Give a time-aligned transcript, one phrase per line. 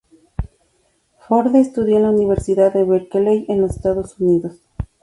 [1.27, 4.59] Forde estudió en la Universidad de Berkeley, en los Estados Unidos.